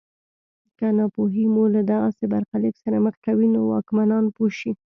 [0.77, 4.71] که ناپوهي مو له دغسې برخلیک سره مخ کوي نو واکمنان پوه شي.